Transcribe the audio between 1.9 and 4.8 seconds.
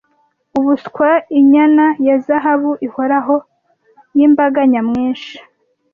ya zahabu ihoraho y'imbaga